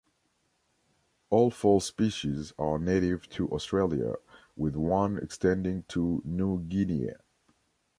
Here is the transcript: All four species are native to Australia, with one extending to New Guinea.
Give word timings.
All 1.29 1.51
four 1.51 1.79
species 1.79 2.53
are 2.57 2.79
native 2.79 3.29
to 3.35 3.47
Australia, 3.51 4.15
with 4.57 4.75
one 4.75 5.19
extending 5.19 5.83
to 5.89 6.23
New 6.25 6.63
Guinea. 6.63 7.11